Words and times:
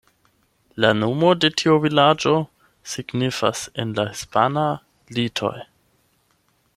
La 0.83 0.89
nomo 1.01 1.27
de 1.43 1.51
tiu 1.61 1.75
vilaĝo 1.83 2.33
signifas 2.95 3.63
en 3.83 3.95
la 3.99 4.07
hispana 4.15 4.67
"Litoj". 5.19 5.55